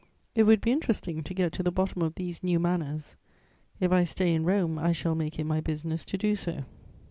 It 0.33 0.45
would 0.47 0.61
be 0.61 0.71
interesting 0.71 1.21
to 1.21 1.33
get 1.35 1.53
to 1.53 1.61
the 1.61 1.71
bottom 1.71 2.01
of 2.01 2.15
these 2.15 2.41
new 2.41 2.59
manners; 2.59 3.17
if 3.79 3.91
I 3.91 4.03
stay 4.03 4.33
in 4.33 4.43
Rome, 4.45 4.79
I 4.79 4.93
shall 4.93 5.13
make 5.13 5.37
it 5.37 5.43
my 5.45 5.61
business 5.61 6.03
to 6.05 6.17
do 6.17 6.35
so. 6.35 6.65